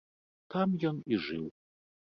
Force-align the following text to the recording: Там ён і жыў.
Там 0.53 0.73
ён 0.91 0.97
і 1.13 1.21
жыў. 1.29 1.45